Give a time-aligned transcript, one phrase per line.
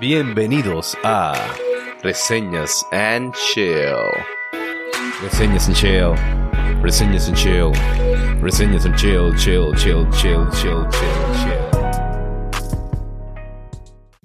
[0.00, 1.34] Bienvenidos a
[2.02, 3.98] Reseñas and Chill.
[5.20, 6.14] Reseñas and Chill.
[6.82, 7.72] Reseñas and Chill.
[8.40, 12.60] Reseñas and Chill, chill, chill, chill, chill, chill, chill.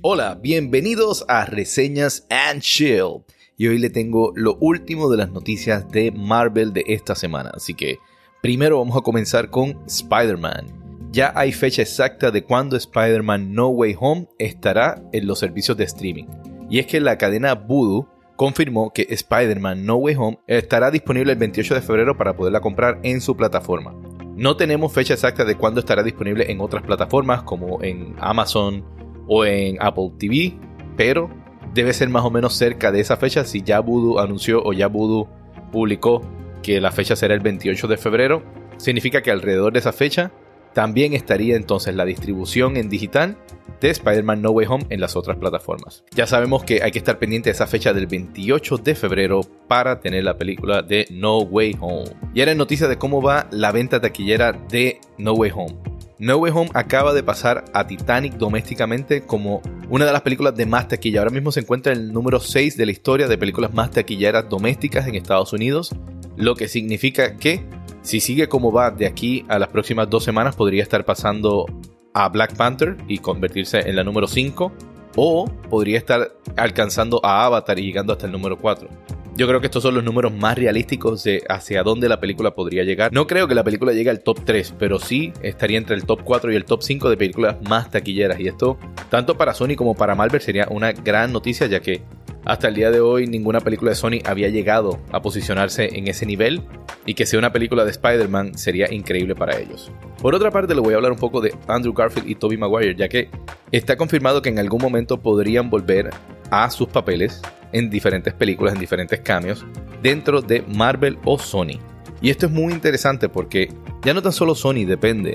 [0.00, 3.24] Hola, bienvenidos a Reseñas and Chill.
[3.56, 7.50] Y hoy le tengo lo último de las noticias de Marvel de esta semana.
[7.52, 7.98] Así que
[8.40, 10.83] primero vamos a comenzar con Spider-Man
[11.14, 15.84] ya hay fecha exacta de cuándo Spider-Man No Way Home estará en los servicios de
[15.84, 16.24] streaming.
[16.68, 21.38] Y es que la cadena Voodoo confirmó que Spider-Man No Way Home estará disponible el
[21.38, 23.94] 28 de febrero para poderla comprar en su plataforma.
[24.34, 28.84] No tenemos fecha exacta de cuándo estará disponible en otras plataformas como en Amazon
[29.28, 30.58] o en Apple TV,
[30.96, 31.30] pero
[31.72, 34.88] debe ser más o menos cerca de esa fecha si ya Voodoo anunció o ya
[34.88, 35.28] Voodoo
[35.70, 36.22] publicó
[36.60, 38.42] que la fecha será el 28 de febrero.
[38.78, 40.32] Significa que alrededor de esa fecha
[40.74, 43.38] también estaría entonces la distribución en digital
[43.80, 46.04] de Spider-Man No Way Home en las otras plataformas.
[46.14, 50.00] Ya sabemos que hay que estar pendiente de esa fecha del 28 de febrero para
[50.00, 52.10] tener la película de No Way Home.
[52.34, 55.76] Y ahora en noticia de cómo va la venta taquillera de No Way Home.
[56.18, 60.66] No Way Home acaba de pasar a Titanic domésticamente como una de las películas de
[60.66, 61.20] más taquilla.
[61.20, 64.48] Ahora mismo se encuentra en el número 6 de la historia de películas más taquilleras
[64.48, 65.94] domésticas en Estados Unidos,
[66.36, 67.64] lo que significa que
[68.04, 71.64] si sigue como va de aquí a las próximas dos semanas, podría estar pasando
[72.12, 74.72] a Black Panther y convertirse en la número 5.
[75.16, 78.88] O podría estar alcanzando a Avatar y llegando hasta el número 4.
[79.36, 82.84] Yo creo que estos son los números más realísticos de hacia dónde la película podría
[82.84, 83.12] llegar.
[83.12, 86.22] No creo que la película llegue al top 3, pero sí estaría entre el top
[86.24, 88.38] 4 y el top 5 de películas más taquilleras.
[88.38, 88.76] Y esto,
[89.08, 92.02] tanto para Sony como para Marvel, sería una gran noticia, ya que
[92.44, 96.26] hasta el día de hoy ninguna película de Sony había llegado a posicionarse en ese
[96.26, 96.62] nivel
[97.06, 99.90] y que sea una película de Spider-Man sería increíble para ellos.
[100.20, 102.94] Por otra parte, le voy a hablar un poco de Andrew Garfield y Tobey Maguire,
[102.94, 103.30] ya que
[103.72, 106.10] está confirmado que en algún momento podrían volver
[106.50, 107.42] a sus papeles
[107.72, 109.64] en diferentes películas, en diferentes cambios,
[110.02, 111.78] dentro de Marvel o Sony.
[112.20, 115.34] Y esto es muy interesante porque ya no tan solo Sony depende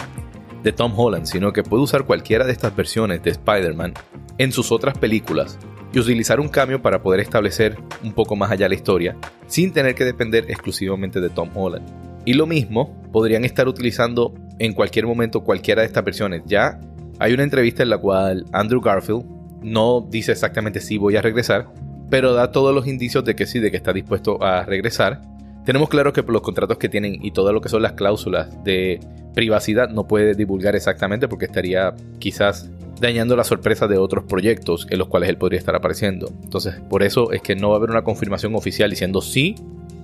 [0.64, 3.94] de Tom Holland, sino que puede usar cualquiera de estas versiones de Spider-Man
[4.38, 5.60] en sus otras películas
[5.94, 9.16] y utilizar un cambio para poder establecer un poco más allá la historia,
[9.48, 11.86] sin tener que depender exclusivamente de Tom Holland.
[12.26, 16.44] Y lo mismo podrían estar utilizando en cualquier momento cualquiera de estas versiones.
[16.46, 16.80] Ya
[17.18, 19.26] hay una entrevista en la cual Andrew Garfield
[19.62, 21.68] no dice exactamente si voy a regresar,
[22.10, 25.22] pero da todos los indicios de que sí, de que está dispuesto a regresar.
[25.66, 28.64] Tenemos claro que por los contratos que tienen y todo lo que son las cláusulas
[28.64, 29.00] de
[29.36, 35.00] privacidad no puede divulgar exactamente porque estaría quizás dañando la sorpresa de otros proyectos en
[35.00, 36.32] los cuales él podría estar apareciendo.
[36.44, 39.56] Entonces, por eso es que no va a haber una confirmación oficial diciendo sí,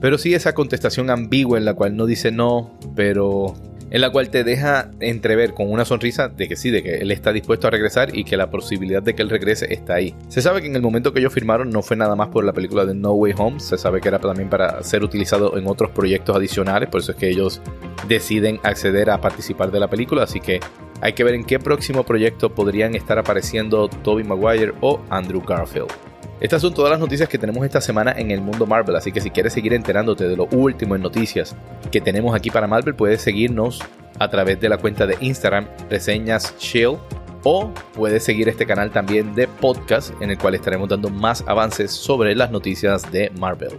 [0.01, 3.55] pero sí esa contestación ambigua en la cual no dice no, pero
[3.91, 7.11] en la cual te deja entrever con una sonrisa de que sí, de que él
[7.11, 10.15] está dispuesto a regresar y que la posibilidad de que él regrese está ahí.
[10.27, 12.53] Se sabe que en el momento que ellos firmaron no fue nada más por la
[12.53, 15.91] película de No Way Home, se sabe que era también para ser utilizado en otros
[15.91, 17.61] proyectos adicionales, por eso es que ellos
[18.07, 20.59] deciden acceder a participar de la película, así que
[21.01, 25.91] hay que ver en qué próximo proyecto podrían estar apareciendo Tobey Maguire o Andrew Garfield.
[26.39, 29.21] Estas son todas las noticias que tenemos esta semana en el mundo Marvel, así que
[29.21, 31.55] si quieres seguir enterándote de lo último en noticias
[31.91, 33.81] que tenemos aquí para Marvel, puedes seguirnos
[34.19, 36.97] a través de la cuenta de Instagram Reseñas Chill
[37.43, 41.91] o puedes seguir este canal también de podcast en el cual estaremos dando más avances
[41.91, 43.77] sobre las noticias de Marvel.